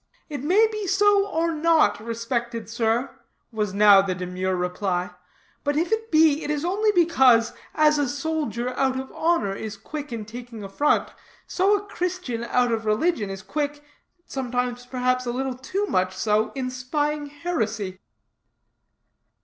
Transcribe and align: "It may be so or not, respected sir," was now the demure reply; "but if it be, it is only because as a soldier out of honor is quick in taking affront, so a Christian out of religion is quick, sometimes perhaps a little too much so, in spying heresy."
"It 0.29 0.41
may 0.43 0.67
be 0.71 0.87
so 0.87 1.27
or 1.27 1.51
not, 1.51 1.99
respected 1.99 2.67
sir," 2.67 3.15
was 3.51 3.71
now 3.71 4.01
the 4.01 4.15
demure 4.15 4.55
reply; 4.55 5.11
"but 5.63 5.77
if 5.77 5.91
it 5.91 6.09
be, 6.09 6.43
it 6.43 6.49
is 6.49 6.65
only 6.65 6.91
because 6.93 7.53
as 7.75 7.99
a 7.99 8.09
soldier 8.09 8.69
out 8.75 8.99
of 8.99 9.11
honor 9.11 9.53
is 9.53 9.77
quick 9.77 10.11
in 10.11 10.25
taking 10.25 10.63
affront, 10.63 11.13
so 11.45 11.75
a 11.75 11.85
Christian 11.85 12.43
out 12.45 12.71
of 12.71 12.87
religion 12.87 13.29
is 13.29 13.43
quick, 13.43 13.83
sometimes 14.25 14.87
perhaps 14.87 15.27
a 15.27 15.31
little 15.31 15.53
too 15.55 15.85
much 15.85 16.17
so, 16.17 16.51
in 16.55 16.71
spying 16.71 17.27
heresy." 17.27 17.99